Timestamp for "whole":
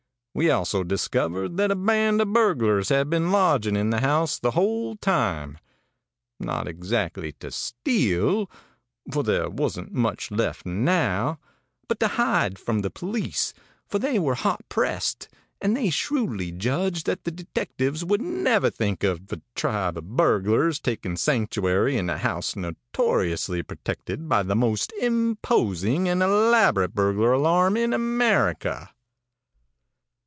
4.51-4.95